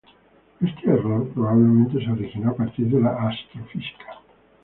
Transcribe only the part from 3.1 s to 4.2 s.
astrofísica.